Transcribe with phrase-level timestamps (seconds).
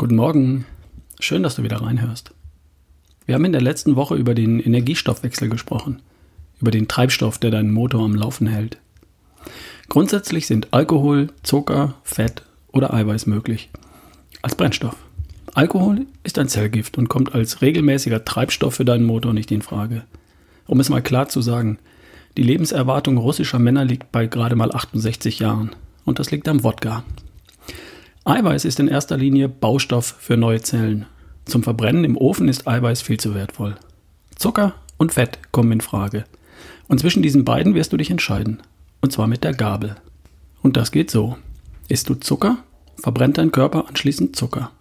[0.00, 0.64] Guten Morgen.
[1.18, 2.30] Schön, dass du wieder reinhörst.
[3.26, 6.02] Wir haben in der letzten Woche über den Energiestoffwechsel gesprochen,
[6.60, 8.78] über den Treibstoff, der deinen Motor am Laufen hält.
[9.88, 13.70] Grundsätzlich sind Alkohol, Zucker, Fett oder Eiweiß möglich
[14.40, 14.94] als Brennstoff.
[15.54, 20.04] Alkohol ist ein Zellgift und kommt als regelmäßiger Treibstoff für deinen Motor nicht in Frage.
[20.68, 21.76] Um es mal klar zu sagen,
[22.36, 25.72] die Lebenserwartung russischer Männer liegt bei gerade mal 68 Jahren
[26.04, 27.02] und das liegt am Wodka.
[28.28, 31.06] Eiweiß ist in erster Linie Baustoff für neue Zellen.
[31.46, 33.76] Zum Verbrennen im Ofen ist Eiweiß viel zu wertvoll.
[34.36, 36.26] Zucker und Fett kommen in Frage.
[36.88, 38.60] Und zwischen diesen beiden wirst du dich entscheiden.
[39.00, 39.96] Und zwar mit der Gabel.
[40.60, 41.38] Und das geht so.
[41.88, 42.58] Isst du Zucker,
[42.98, 44.72] verbrennt dein Körper anschließend Zucker.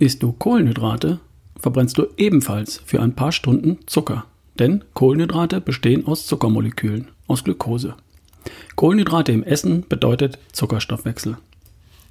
[0.00, 1.20] Isst du Kohlenhydrate,
[1.60, 4.24] verbrennst du ebenfalls für ein paar Stunden Zucker.
[4.58, 7.94] Denn Kohlenhydrate bestehen aus Zuckermolekülen, aus Glucose.
[8.74, 11.36] Kohlenhydrate im Essen bedeutet Zuckerstoffwechsel.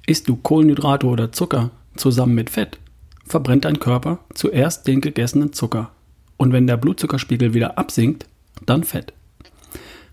[0.06, 2.78] Isst du Kohlenhydrate oder Zucker zusammen mit Fett,
[3.26, 5.90] verbrennt dein Körper zuerst den gegessenen Zucker.
[6.36, 8.26] Und wenn der Blutzuckerspiegel wieder absinkt,
[8.66, 9.12] dann Fett.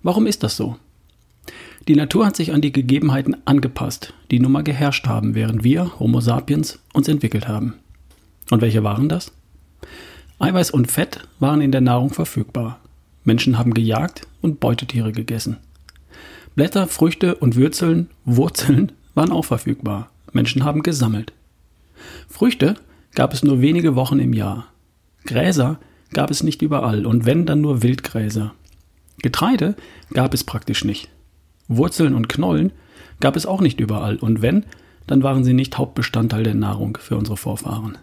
[0.04, 0.78] Warum ist das so?
[1.88, 6.00] Die Natur hat sich an die Gegebenheiten angepasst, die nun mal geherrscht haben, während wir,
[6.00, 7.76] Homo sapiens, uns entwickelt haben.
[8.52, 9.32] Und welche waren das?
[10.40, 12.80] Eiweiß und Fett waren in der Nahrung verfügbar.
[13.24, 15.58] Menschen haben gejagt und Beutetiere gegessen.
[16.56, 20.10] Blätter, Früchte und Würzeln, Wurzeln waren auch verfügbar.
[20.32, 21.34] Menschen haben gesammelt.
[22.30, 22.76] Früchte
[23.16, 24.68] gab es nur wenige Wochen im Jahr.
[25.26, 25.80] Gräser
[26.14, 28.54] gab es nicht überall und wenn dann nur Wildgräser.
[29.18, 29.76] Getreide
[30.14, 31.09] gab es praktisch nicht.
[31.68, 32.72] Wurzeln und Knollen
[33.20, 34.66] gab es auch nicht überall und wenn,
[35.08, 37.98] dann waren sie nicht Hauptbestandteil der Nahrung für unsere Vorfahren.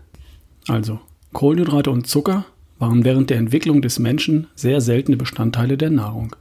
[0.67, 0.99] Also,
[1.33, 2.45] Kohlenhydrate und Zucker
[2.79, 6.35] waren während der Entwicklung des Menschen sehr seltene Bestandteile der Nahrung.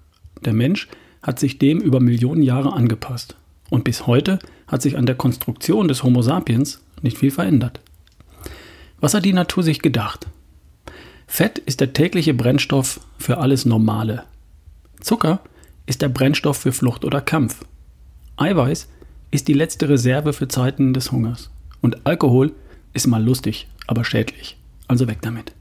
[0.44, 0.88] Der Mensch
[1.22, 3.38] hat sich dem über Millionen Jahre angepasst
[3.74, 7.80] und bis heute hat sich an der Konstruktion des Homo sapiens nicht viel verändert.
[9.00, 10.28] Was hat die Natur sich gedacht?
[11.26, 14.26] Fett ist der tägliche Brennstoff für alles Normale.
[15.02, 15.40] Zucker
[15.88, 17.66] ist der Brennstoff für Flucht oder Kampf.
[18.38, 18.90] Eiweiß
[19.32, 21.50] ist die letzte Reserve für Zeiten des Hungers.
[21.82, 22.54] Und Alkohol
[22.94, 24.56] ist mal lustig, aber schädlich.
[24.88, 25.52] Also weg damit.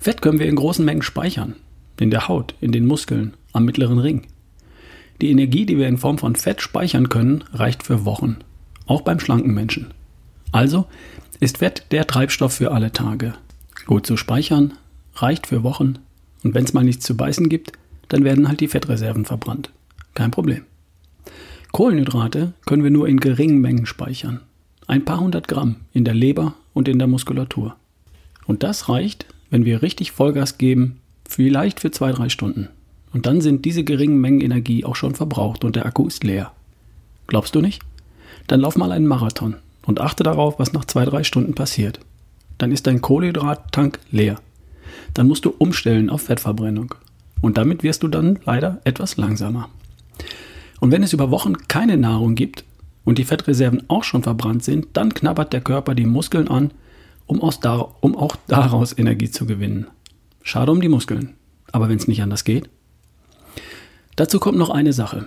[0.00, 1.54] Fett können wir in großen Mengen speichern.
[2.00, 4.26] In der Haut, in den Muskeln, am mittleren Ring.
[5.22, 8.38] Die Energie, die wir in Form von Fett speichern können, reicht für Wochen,
[8.86, 9.94] auch beim schlanken Menschen.
[10.50, 10.86] Also
[11.38, 13.34] ist Fett der Treibstoff für alle Tage.
[13.86, 14.74] Gut zu speichern,
[15.14, 16.00] reicht für Wochen
[16.42, 17.70] und wenn es mal nichts zu beißen gibt,
[18.08, 19.70] dann werden halt die Fettreserven verbrannt.
[20.14, 20.64] Kein Problem.
[21.70, 24.40] Kohlenhydrate können wir nur in geringen Mengen speichern.
[24.88, 27.76] Ein paar hundert Gramm in der Leber und in der Muskulatur.
[28.46, 32.70] Und das reicht, wenn wir richtig Vollgas geben, vielleicht für zwei, drei Stunden.
[33.12, 36.52] Und dann sind diese geringen Mengen Energie auch schon verbraucht und der Akku ist leer.
[37.26, 37.82] Glaubst du nicht?
[38.46, 39.56] Dann lauf mal einen Marathon
[39.86, 42.00] und achte darauf, was nach zwei, drei Stunden passiert.
[42.58, 44.36] Dann ist dein Kohlenhydrattank leer.
[45.14, 46.94] Dann musst du umstellen auf Fettverbrennung.
[47.40, 49.68] Und damit wirst du dann leider etwas langsamer.
[50.80, 52.64] Und wenn es über Wochen keine Nahrung gibt
[53.04, 56.70] und die Fettreserven auch schon verbrannt sind, dann knabbert der Körper die Muskeln an,
[57.26, 59.86] um, um auch daraus Energie zu gewinnen.
[60.42, 61.34] Schade um die Muskeln.
[61.72, 62.68] Aber wenn es nicht anders geht,
[64.16, 65.26] Dazu kommt noch eine Sache.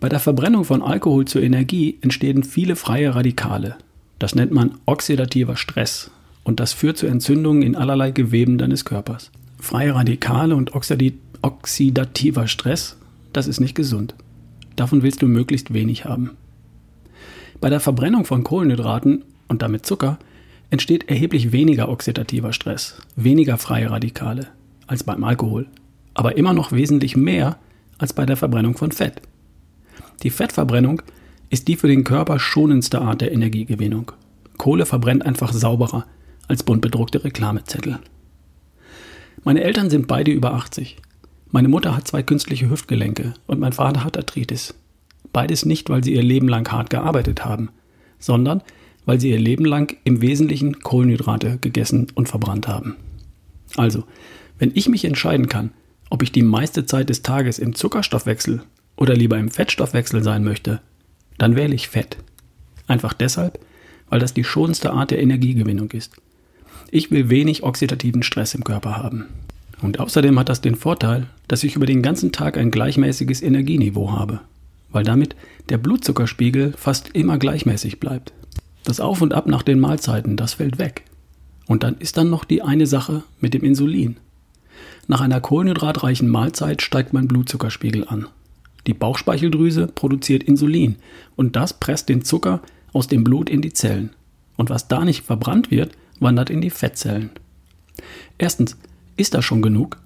[0.00, 3.76] Bei der Verbrennung von Alkohol zur Energie entstehen viele freie Radikale.
[4.18, 6.10] Das nennt man oxidativer Stress
[6.44, 9.30] und das führt zu Entzündungen in allerlei Geweben deines Körpers.
[9.58, 12.96] Freie Radikale und oxidativer Stress,
[13.32, 14.14] das ist nicht gesund.
[14.76, 16.30] Davon willst du möglichst wenig haben.
[17.60, 20.18] Bei der Verbrennung von Kohlenhydraten und damit Zucker
[20.68, 24.48] entsteht erheblich weniger oxidativer Stress, weniger freie Radikale
[24.86, 25.66] als beim Alkohol,
[26.12, 27.58] aber immer noch wesentlich mehr
[27.98, 29.22] als bei der Verbrennung von Fett.
[30.22, 31.02] Die Fettverbrennung
[31.50, 34.12] ist die für den Körper schonendste Art der Energiegewinnung.
[34.56, 36.06] Kohle verbrennt einfach sauberer
[36.48, 37.98] als bunt bedruckte Reklamezettel.
[39.44, 40.96] Meine Eltern sind beide über 80.
[41.50, 44.74] Meine Mutter hat zwei künstliche Hüftgelenke und mein Vater hat Arthritis.
[45.32, 47.70] Beides nicht, weil sie ihr Leben lang hart gearbeitet haben,
[48.18, 48.62] sondern
[49.04, 52.96] weil sie ihr Leben lang im Wesentlichen Kohlenhydrate gegessen und verbrannt haben.
[53.76, 54.04] Also,
[54.58, 55.70] wenn ich mich entscheiden kann,
[56.10, 58.62] ob ich die meiste Zeit des Tages im Zuckerstoffwechsel
[58.96, 60.80] oder lieber im Fettstoffwechsel sein möchte,
[61.38, 62.16] dann wähle ich Fett.
[62.86, 63.58] Einfach deshalb,
[64.08, 66.12] weil das die schonendste Art der Energiegewinnung ist.
[66.90, 69.26] Ich will wenig oxidativen Stress im Körper haben.
[69.82, 74.12] Und außerdem hat das den Vorteil, dass ich über den ganzen Tag ein gleichmäßiges Energieniveau
[74.12, 74.40] habe,
[74.90, 75.36] weil damit
[75.68, 78.32] der Blutzuckerspiegel fast immer gleichmäßig bleibt.
[78.84, 81.02] Das Auf und Ab nach den Mahlzeiten, das fällt weg.
[81.66, 84.16] Und dann ist dann noch die eine Sache mit dem Insulin.
[85.08, 88.26] Nach einer kohlenhydratreichen Mahlzeit steigt mein Blutzuckerspiegel an.
[88.86, 90.96] Die Bauchspeicheldrüse produziert Insulin
[91.34, 92.60] und das presst den Zucker
[92.92, 94.10] aus dem Blut in die Zellen.
[94.56, 97.30] Und was da nicht verbrannt wird, wandert in die Fettzellen.
[98.38, 98.76] Erstens,
[99.16, 99.98] ist das schon genug?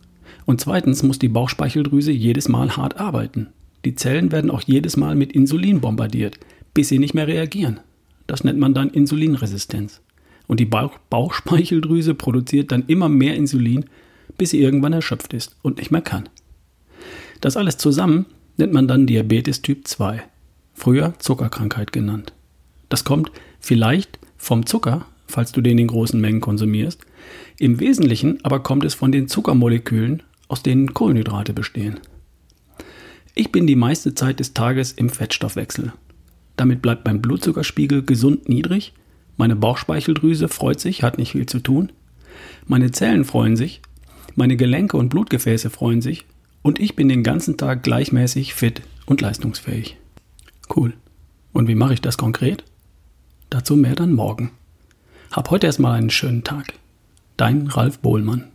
[0.46, 3.49] Und zweitens muss die Bauchspeicheldrüse jedes Mal hart arbeiten.
[3.84, 6.38] Die Zellen werden auch jedes Mal mit Insulin bombardiert,
[6.75, 7.81] bis sie nicht mehr reagieren.
[8.26, 10.00] Das nennt man dann Insulinresistenz.
[10.46, 13.84] Und die Bauch Bauchspeicheldrüse produziert dann immer mehr Insulin,
[14.36, 16.28] bis sie irgendwann erschöpft ist und nicht mehr kann.
[17.40, 20.22] Das alles zusammen nennt man dann Diabetes Typ 2,
[20.74, 22.32] früher Zuckerkrankheit genannt.
[22.88, 23.30] Das kommt
[23.60, 27.00] vielleicht vom Zucker, falls du den in großen Mengen konsumierst,
[27.58, 32.00] im Wesentlichen aber kommt es von den Zuckermolekülen, aus denen Kohlenhydrate bestehen.
[33.34, 35.92] Ich bin die meiste Zeit des Tages im Fettstoffwechsel.
[36.56, 38.92] Damit bleibt mein Blutzuckerspiegel gesund niedrig,
[39.36, 41.92] meine Bauchspeicheldrüse freut sich, hat nicht viel zu tun,
[42.66, 43.80] meine Zellen freuen sich,
[44.36, 46.26] meine Gelenke und Blutgefäße freuen sich
[46.62, 49.96] und ich bin den ganzen Tag gleichmäßig fit und leistungsfähig.
[50.74, 50.92] Cool.
[51.52, 52.64] Und wie mache ich das konkret?
[53.48, 54.52] Dazu mehr dann morgen.
[55.32, 56.74] Hab heute erstmal einen schönen Tag.
[57.36, 58.50] Dein Ralf Bohlmann.